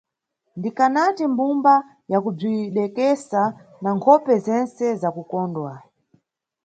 [0.57, 1.73] Ndikanati mbumba
[2.11, 3.41] yakubzidekesa
[3.83, 5.71] na nkhope zentse zakukondwa.